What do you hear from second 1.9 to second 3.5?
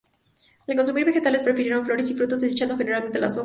y frutos, desechando generalmente las hojas.